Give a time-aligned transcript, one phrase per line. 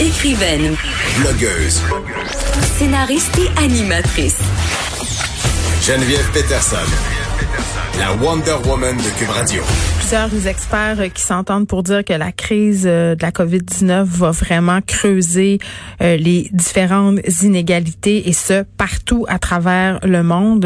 [0.00, 0.76] Écrivaine,
[1.18, 1.82] Blogueuse.
[2.78, 4.38] scénariste et animatrice.
[5.82, 6.76] Geneviève Peterson.
[7.98, 9.60] La Wonder Woman de Cube Radio.
[9.98, 14.30] plusieurs experts euh, qui s'entendent pour dire que la crise euh, de la COVID-19 va
[14.30, 15.58] vraiment creuser
[16.00, 20.64] euh, les différentes inégalités et ce, partout à travers le monde.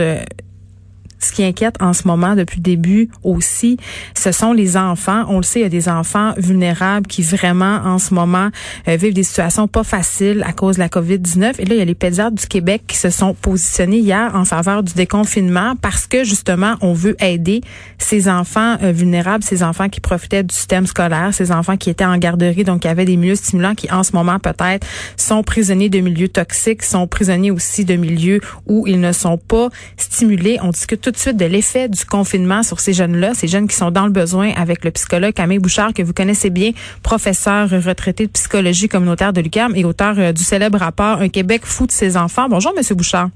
[1.22, 3.76] Ce qui inquiète en ce moment depuis le début aussi,
[4.14, 5.24] ce sont les enfants.
[5.28, 8.48] On le sait, il y a des enfants vulnérables qui vraiment en ce moment
[8.88, 11.54] euh, vivent des situations pas faciles à cause de la COVID-19.
[11.58, 14.44] Et là, il y a les pédiatres du Québec qui se sont positionnés hier en
[14.44, 17.60] faveur du déconfinement parce que justement, on veut aider
[17.98, 22.04] ces enfants euh, vulnérables, ces enfants qui profitaient du système scolaire, ces enfants qui étaient
[22.04, 25.88] en garderie, donc qui avaient des milieux stimulants, qui en ce moment peut-être sont prisonniers
[25.88, 30.58] de milieux toxiques, sont prisonniers aussi de milieux où ils ne sont pas stimulés.
[30.62, 33.76] On discute tout de suite de l'effet du confinement sur ces jeunes-là, ces jeunes qui
[33.76, 38.26] sont dans le besoin avec le psychologue Camille Bouchard, que vous connaissez bien, professeur retraité
[38.26, 41.92] de psychologie communautaire de l'UQAM et auteur euh, du célèbre rapport Un Québec fou de
[41.92, 42.48] ses enfants.
[42.48, 43.28] Bonjour, Monsieur Bouchard.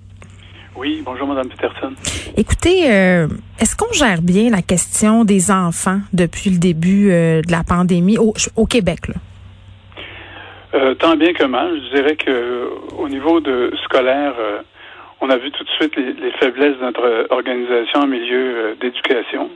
[0.76, 1.92] Oui, bonjour Madame Peterson.
[2.36, 7.50] Écoutez, euh, est-ce qu'on gère bien la question des enfants depuis le début euh, de
[7.50, 9.08] la pandémie au, au Québec?
[9.08, 9.14] Là?
[10.74, 12.68] Euh, tant bien que mal, je dirais que
[12.98, 14.34] au niveau de scolaire,
[15.20, 18.74] on a vu tout de suite les, les faiblesses de notre organisation en milieu euh,
[18.80, 19.50] d'éducation,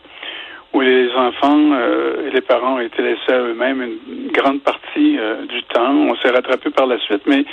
[0.72, 5.18] où les enfants euh, et les parents ont été laissés à eux-mêmes une grande partie
[5.18, 5.92] euh, du temps.
[5.92, 7.44] On s'est rattrapé par la suite, mais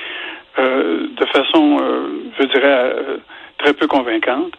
[0.59, 1.77] de façon,
[2.39, 2.95] je dirais,
[3.59, 4.53] très peu convaincante.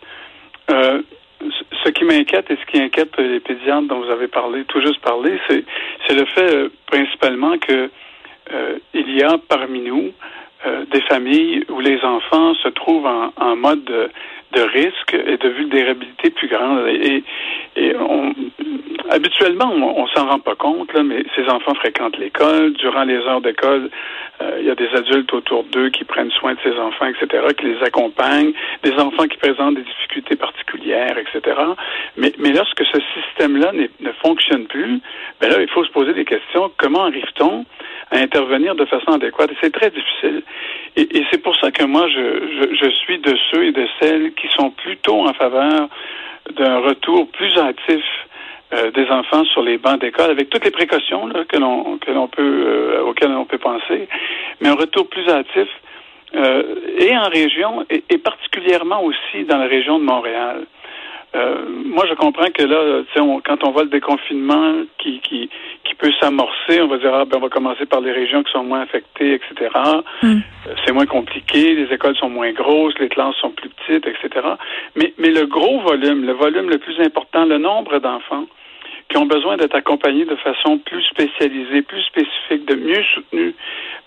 [0.68, 5.00] Ce qui m'inquiète et ce qui inquiète les pédiatres dont vous avez parlé, tout juste
[5.00, 7.90] parlé, c'est le fait principalement que
[8.94, 10.12] il y a parmi nous
[10.66, 16.30] euh, des familles où les enfants se trouvent en, mode de, risque et de vulnérabilité
[16.30, 16.86] plus grande.
[16.88, 17.22] Et,
[19.10, 22.72] habituellement, on, on s'en rend pas compte, là, mais ces enfants fréquentent l'école.
[22.74, 23.90] Durant les heures d'école,
[24.60, 27.66] il y a des adultes autour d'eux qui prennent soin de ces enfants, etc., qui
[27.66, 28.52] les accompagnent.
[28.82, 31.56] Des enfants qui présentent des difficultés particulières, etc.
[32.16, 35.00] Mais, mais lorsque ce système-là ne fonctionne plus,
[35.40, 36.70] ben là, il faut se poser des questions.
[36.76, 37.64] Comment arrive-t-on
[38.10, 39.50] à intervenir de façon adéquate?
[39.60, 40.42] C'est très difficile.
[40.96, 43.86] Et, et c'est pour ça que moi, je, je, je suis de ceux et de
[44.00, 45.88] celles qui sont plutôt en faveur
[46.56, 48.04] d'un retour plus actif
[48.74, 52.10] euh, des enfants sur les bancs d'école, avec toutes les précautions là, que l'on que
[52.10, 54.08] l'on peut euh, auxquelles on peut penser,
[54.60, 55.68] mais un retour plus actif
[56.34, 56.62] euh,
[56.98, 60.66] et en région et, et particulièrement aussi dans la région de Montréal.
[61.34, 65.20] Euh, moi, je comprends que là, tu sais, on- quand on voit le déconfinement qui,
[65.20, 65.50] qui,
[65.84, 68.50] qui peut s'amorcer, on va dire, ah, ben, on va commencer par les régions qui
[68.50, 69.70] sont moins affectées, etc.
[70.22, 70.26] Mm.
[70.26, 74.46] Euh, C'est moins compliqué, les écoles sont moins grosses, les classes sont plus petites, etc.
[74.96, 78.46] Mais, mais le gros volume, le volume le plus important, le nombre d'enfants
[79.08, 83.54] qui ont besoin d'être accompagnés de façon plus spécialisée, plus spécifique, de mieux soutenus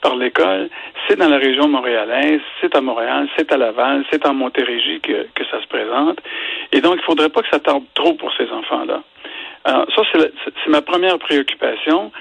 [0.01, 0.69] par l'école,
[1.07, 5.27] c'est dans la région montréalaise, c'est à Montréal, c'est à Laval, c'est en Montérégie que,
[5.35, 6.19] que ça se présente.
[6.71, 9.03] Et donc, il ne faudrait pas que ça tarde trop pour ces enfants-là.
[9.63, 12.11] Alors, ça, c'est ma première préoccupation,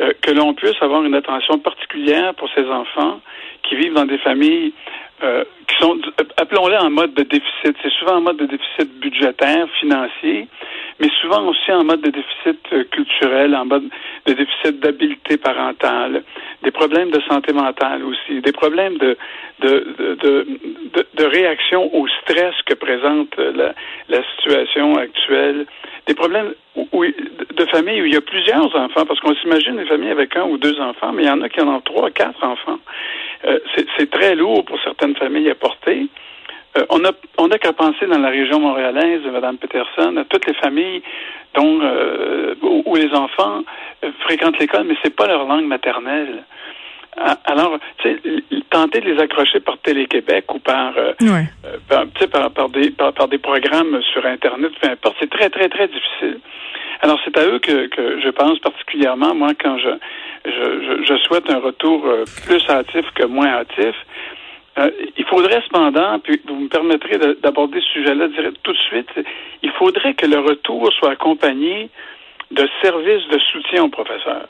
[0.00, 3.20] euh, que l'on puisse avoir une attention particulière pour ces enfants
[3.62, 4.72] qui vivent dans des familles
[5.22, 5.96] euh, qui sont,
[6.36, 7.76] appelons-les en mode de déficit.
[7.80, 10.48] C'est souvent en mode de déficit budgétaire, financier,
[11.00, 13.84] mais souvent aussi en mode de déficit euh, culturel, en mode
[14.26, 16.22] de déficit d'habileté parentale,
[16.62, 19.16] des problèmes de santé mentale aussi, des problèmes de,
[19.60, 20.14] de, de,
[20.94, 23.74] de, de- réaction au stress que présente euh, la,
[24.08, 25.66] la situation actuelle,
[26.06, 29.78] des problèmes où- où- de familles où il y a plusieurs enfants, parce qu'on s'imagine
[29.80, 31.80] une famille avec un ou deux enfants, mais il y en a qui en ont
[31.80, 32.78] trois, quatre enfants.
[33.46, 33.58] Euh,
[33.98, 36.06] c'est très lourd pour certaines familles à porter.
[36.76, 40.46] Euh, on a on a qu'à penser dans la région montréalaise, Mme Peterson, à toutes
[40.46, 41.02] les familles
[41.54, 43.62] dont euh, où, où les enfants
[44.04, 46.44] euh, fréquentent l'école, mais c'est pas leur langue maternelle.
[47.44, 47.78] Alors,
[48.70, 51.46] tenter de les accrocher par Télé-Québec ou par, euh, Ouais.
[51.88, 56.40] par, des, par, par des programmes sur Internet, peu importe, c'est très, très, très difficile.
[57.02, 59.90] Alors, c'est à eux que, que je pense particulièrement, moi, quand je,
[60.44, 62.04] je, je, je souhaite un retour
[62.46, 63.94] plus hâtif que moins hâtif.
[64.78, 68.26] Euh, il faudrait cependant, puis vous me permettrez de- d'aborder ce sujet-là
[68.62, 69.08] tout de suite,
[69.62, 71.90] il faudrait que le retour soit accompagné
[72.50, 74.48] de services de soutien aux professeurs.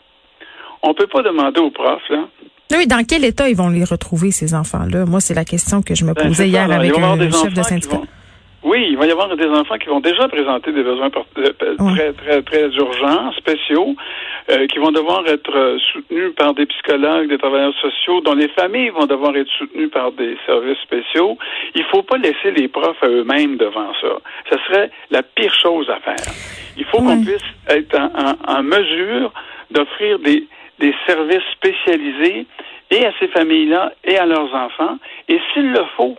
[0.83, 2.25] On peut pas demander aux profs, là,
[2.73, 5.05] Oui, dans quel état ils vont les retrouver, ces enfants-là?
[5.05, 7.63] Moi, c'est la question que je me Ben, posais hier ça, avec un chef de
[7.63, 7.97] syndicat.
[7.97, 8.07] vont-
[8.65, 11.53] Oui, il va y avoir des enfants qui vont déjà présenter des besoins euh,
[11.95, 13.95] très, très, très urgents, spéciaux,
[14.51, 18.49] euh, qui vont devoir être euh, soutenus par des psychologues, des travailleurs sociaux, dont les
[18.49, 21.39] familles vont devoir être soutenues par des services spéciaux.
[21.75, 24.19] Il faut pas laisser les profs à eux-mêmes devant ça.
[24.51, 26.33] Ce serait la pire chose à faire.
[26.77, 29.33] Il faut qu'on puisse être en, en- en mesure
[29.71, 30.47] d'offrir des,
[30.79, 32.47] des services spécialisés
[32.91, 34.99] et à ces familles-là et à leurs enfants.
[35.29, 36.17] Et s'il le faut,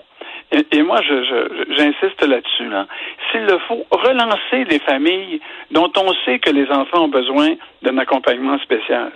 [0.58, 2.88] et, et moi, je, je- j'insiste là-dessus, là,
[3.32, 5.40] s'il le faut, relancer les familles
[5.72, 9.12] dont on sait que les enfants ont besoin d'un accompagnement spécial.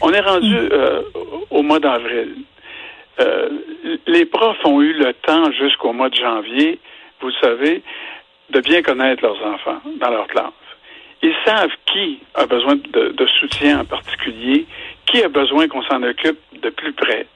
[0.00, 1.02] On est rendu euh,
[1.50, 2.36] au mois d'avril.
[3.20, 3.48] Euh,
[4.06, 6.78] les profs ont eu le temps jusqu'au mois de janvier,
[7.20, 7.82] vous savez,
[8.50, 10.52] de bien connaître leurs enfants dans leur classe.
[11.20, 14.66] Ils savent qui a besoin de, de soutien en particulier,
[15.06, 17.26] qui a besoin qu'on s'en occupe de plus près,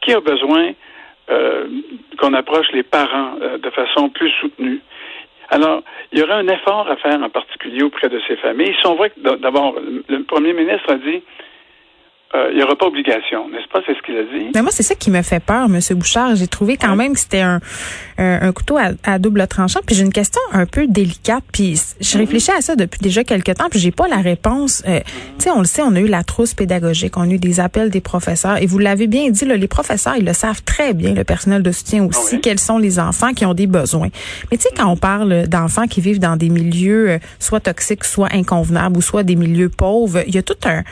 [0.00, 0.70] qui a besoin
[1.30, 1.66] euh,
[2.18, 4.80] qu'on approche les parents euh, de façon plus soutenue.
[5.50, 5.82] Alors,
[6.12, 8.74] il y aurait un effort à faire en particulier auprès de ces familles.
[8.80, 9.74] Si on voit que d'abord,
[10.08, 11.22] le premier ministre a dit
[12.34, 13.80] euh, il n'y aura pas obligation, n'est-ce pas?
[13.86, 14.50] C'est ce qu'il a dit.
[14.54, 16.34] Mais moi, c'est ça qui me fait peur, Monsieur Bouchard.
[16.34, 17.60] J'ai trouvé quand même que c'était un,
[18.18, 19.80] un, un couteau à, à double tranchant.
[19.86, 21.44] Puis j'ai une question un peu délicate.
[21.52, 23.68] Puis je réfléchis à ça depuis déjà quelques temps.
[23.70, 24.82] Puis j'ai pas la réponse.
[24.88, 25.00] Euh,
[25.38, 27.60] Tu sais, on le sait, on a eu la trousse pédagogique, on a eu des
[27.60, 28.60] appels des professeurs.
[28.60, 31.62] Et vous l'avez bien dit, là, les professeurs, ils le savent très bien, le personnel
[31.62, 32.40] de soutien aussi, Ah oui.
[32.40, 34.08] quels sont les enfants qui ont des besoins.
[34.50, 38.04] Mais tu sais, quand on parle d'enfants qui vivent dans des milieux euh, soit toxiques,
[38.04, 40.82] soit inconvenables, ou soit des milieux pauvres, il y a tout un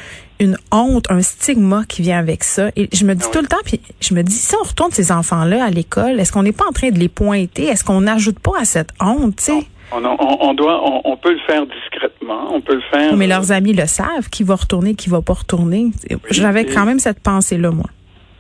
[0.43, 2.69] une honte, un stigma qui vient avec ça.
[2.77, 3.33] Et je me dis Ah oui.
[3.33, 6.33] tout le temps, puis je me dis, si on retourne ces enfants-là à l'école, est-ce
[6.33, 7.65] qu'on n'est pas en train de les pointer?
[7.67, 9.67] Est-ce qu'on n'ajoute pas à cette honte, tu sais?
[9.95, 13.15] On, on, on doit, on, on peut le faire discrètement, on peut le faire.
[13.17, 15.91] Mais euh, leurs amis le savent, qui va retourner, qui va pas retourner.
[16.31, 17.87] J'avais quand même cette pensée-là, moi.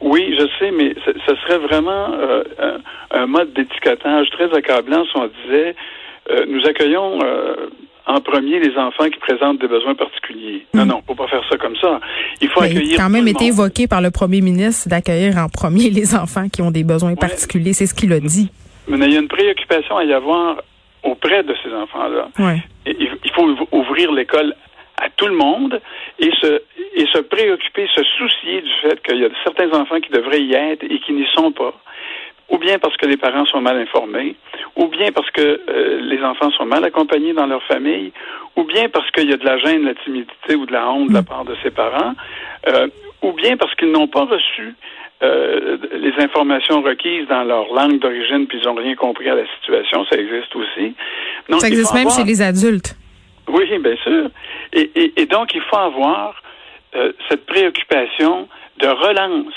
[0.00, 5.04] Oui, je sais, mais ce, ce serait vraiment euh, un, un mode d'étiquetage très accablant
[5.04, 5.76] si on disait
[6.30, 7.54] euh, nous accueillons euh,
[8.06, 10.66] en premier les enfants qui présentent des besoins particuliers.
[10.74, 12.00] Non, non, faut pas faire ça comme ça.
[12.40, 13.00] Il faut Mais il accueillir.
[13.00, 16.62] a quand même été évoqué par le premier ministre d'accueillir en premier les enfants qui
[16.62, 17.72] ont des besoins particuliers.
[17.72, 18.50] C'est ce qu'il a dit.
[18.88, 20.60] Mais il y a une préoccupation à y avoir
[21.04, 22.28] auprès de ces enfants-là.
[22.38, 22.58] Ouais.
[22.86, 24.54] Il il faut ouv- ouvrir l'école
[25.00, 25.80] à tout le monde
[26.18, 26.62] et se,
[26.94, 30.54] et se préoccuper, se soucier du fait qu'il y a certains enfants qui devraient y
[30.54, 31.72] être et qui n'y sont pas.
[32.52, 34.36] Ou bien parce que les parents sont mal informés,
[34.76, 38.12] ou bien parce que euh, les enfants sont mal accompagnés dans leur famille,
[38.56, 40.88] ou bien parce qu'il y a de la gêne, de la timidité ou de la
[40.90, 42.14] honte de la part de ses parents,
[42.68, 42.86] euh,
[43.22, 44.74] ou bien parce qu'ils n'ont pas reçu
[45.22, 49.44] euh, les informations requises dans leur langue d'origine puis ils n'ont rien compris à la
[49.56, 50.04] situation.
[50.10, 50.94] Ça existe aussi.
[51.48, 52.96] Donc, Ça existe même avoir- chez les adultes.
[53.48, 54.28] oui, bien sûr.
[54.74, 56.34] Et, et- et donc, il faut avoir
[56.96, 58.46] euh, cette préoccupation
[58.78, 59.54] de relance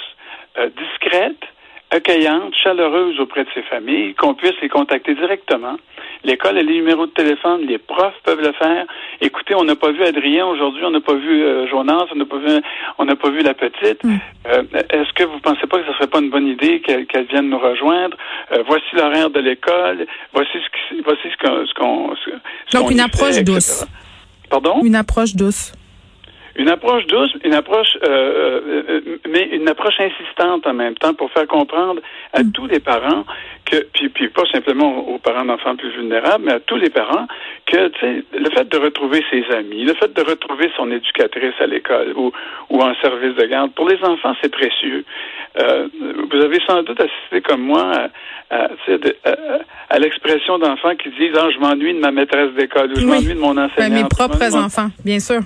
[0.57, 1.41] euh, discrète,
[1.91, 5.77] accueillante, chaleureuse auprès de ces familles, qu'on puisse les contacter directement.
[6.23, 8.85] L'école a les numéros de téléphone, les profs peuvent le faire.
[9.21, 12.25] Écoutez, on n'a pas vu Adrien aujourd'hui, on n'a pas vu euh, Jonas, on n'a
[12.25, 12.61] pas vu,
[12.97, 14.01] on n'a pas vu la petite.
[14.47, 17.49] Euh, Est-ce que vous pensez pas que ce serait pas une bonne idée qu'elle vienne
[17.49, 18.17] nous rejoindre?
[18.51, 20.07] Euh, Voici l'horaire de l'école.
[20.33, 22.31] Voici ce qui- voici ce qu'on, qu'on, ce
[22.77, 23.53] Donc, qu'on une approche fait, etc.
[23.53, 23.85] douce.
[24.49, 24.81] Pardon?
[24.83, 25.73] Une approche douce.
[26.57, 31.29] Une approche douce, une approche, euh, euh, mais une approche insistante en même temps pour
[31.31, 32.51] faire comprendre à Mm.
[32.53, 33.25] tous les parents
[33.65, 37.27] que, puis, puis pas simplement aux parents d'enfants plus vulnérables, mais à tous les parents
[37.75, 42.13] que, le fait de retrouver ses amis, le fait de retrouver son éducatrice à l'école
[42.15, 42.31] ou,
[42.69, 45.03] ou en service de garde, pour les enfants, c'est précieux.
[45.59, 45.87] Euh,
[46.31, 48.09] vous avez sans doute assisté comme moi
[48.49, 53.11] à, l'expression d'enfants qui disent, ah, je m'ennuie de ma maîtresse d'école ou je Oui.
[53.11, 54.03] m'ennuie de mon Ben, enseignant.
[54.03, 55.39] mes propres enfants, bien sûr.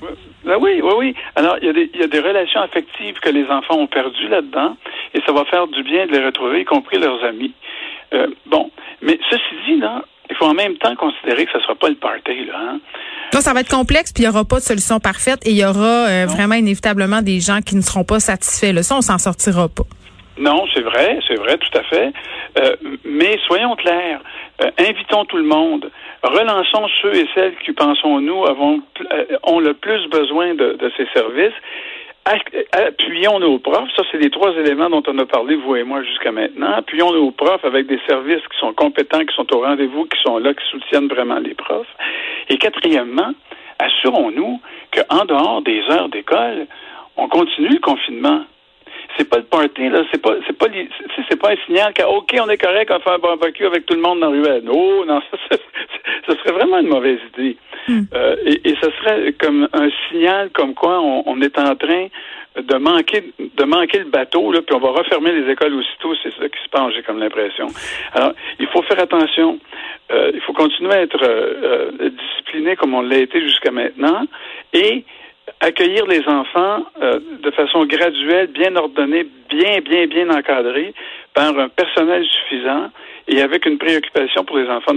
[0.43, 1.15] Ben oui, oui, oui.
[1.35, 3.87] Alors, il y, a des, il y a des relations affectives que les enfants ont
[3.87, 4.75] perdues là-dedans,
[5.13, 7.53] et ça va faire du bien de les retrouver, y compris leurs amis.
[8.13, 8.71] Euh, bon,
[9.01, 11.89] mais ceci dit, là, il faut en même temps considérer que ce ne sera pas
[11.89, 12.53] le party, là.
[12.57, 12.79] Hein?
[13.33, 15.57] Donc, ça va être complexe, puis il n'y aura pas de solution parfaite et il
[15.57, 16.33] y aura euh, Non.
[16.33, 18.73] vraiment inévitablement des gens qui ne seront pas satisfaits.
[18.73, 18.83] Là.
[18.83, 19.83] Ça, on s'en sortira pas.
[20.37, 22.13] Non, c'est vrai, c'est vrai, tout à fait.
[22.59, 24.21] Euh, mais soyons clairs,
[24.63, 25.91] euh, invitons tout le monde,
[26.23, 28.45] relançons ceux et celles qui, pensons-nous,
[29.43, 31.53] ont le plus besoin de, de ces services.
[32.25, 35.83] Ac- Appuyons nos profs, ça c'est les trois éléments dont on a parlé, vous et
[35.83, 36.71] moi, jusqu'à maintenant.
[36.73, 40.37] Appuyons nos profs avec des services qui sont compétents, qui sont au rendez-vous, qui sont
[40.37, 41.87] là, qui soutiennent vraiment les profs.
[42.49, 43.31] Et quatrièmement,
[43.79, 44.59] assurons-nous
[44.91, 46.67] qu'en dehors des heures d'école,
[47.17, 48.43] on continue le confinement
[49.19, 50.67] c'est pas le party, là, c'est pas, c'est pas,
[51.29, 53.85] c'est, pas un signal que, OK, on est correct, on va faire un barbecue avec
[53.85, 54.63] tout le monde dans la ruelle.
[54.71, 55.21] Oh, non,
[55.51, 55.57] ça,
[56.25, 57.57] ça serait vraiment une mauvaise idée.
[57.89, 62.07] Euh, et, et ce serait comme un signal comme quoi on, on est en train
[62.55, 66.33] de manquer de manquer le bateau, là, puis on va refermer les écoles aussitôt, c'est
[66.33, 67.67] ça qui se passe, j'ai comme l'impression.
[68.13, 69.59] Alors, il faut faire attention.
[70.11, 74.25] Euh, il faut continuer à être euh, discipliné comme on l'a été jusqu'à maintenant
[74.73, 75.03] et
[75.59, 80.93] accueillir les enfants de façon graduelle, bien ordonnée, bien, bien, bien encadrée
[81.39, 82.89] par un personnel suffisant
[83.29, 84.93] et avec une préoccupation pour les enfants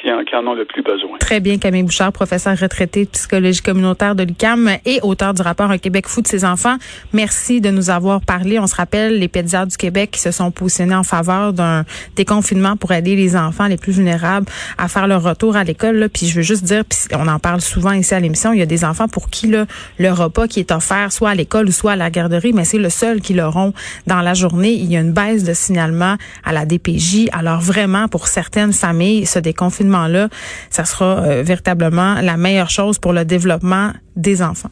[0.00, 1.18] qui, en, ont le plus besoin.
[1.18, 5.70] Très bien, Camille Bouchard, professeur retraité de psychologie communautaire de l'UQAM et auteur du rapport
[5.70, 6.76] Un Québec fou de ses enfants.
[7.12, 8.58] Merci de nous avoir parlé.
[8.58, 11.84] On se rappelle les pédiatres du Québec qui se sont positionnés en faveur d'un
[12.16, 14.46] déconfinement pour aider les enfants les plus vulnérables
[14.78, 16.08] à faire leur retour à l'école.
[16.12, 18.62] Puis je veux juste dire, puis on en parle souvent ici à l'émission, il y
[18.62, 19.66] a des enfants pour qui là,
[19.98, 22.78] le repas qui est offert soit à l'école ou soit à la garderie, mais c'est
[22.78, 23.74] le seul qu'ils auront
[24.06, 24.72] dans la journée.
[24.72, 29.26] Il y a une baisse de signalement à la DPJ alors vraiment, pour certaines familles,
[29.26, 30.28] ce déconfinement-là,
[30.70, 34.70] ça sera euh, véritablement la meilleure chose pour le développement des enfants.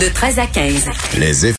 [0.00, 0.90] De 13 à 15.
[1.18, 1.46] Les